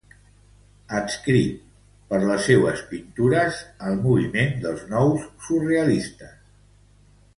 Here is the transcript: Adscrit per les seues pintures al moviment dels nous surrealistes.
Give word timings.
Adscrit 0.99 1.59
per 2.13 2.21
les 2.23 2.41
seues 2.51 2.81
pintures 2.93 3.59
al 3.91 4.01
moviment 4.07 4.57
dels 4.65 4.83
nous 4.95 5.29
surrealistes. 5.49 6.35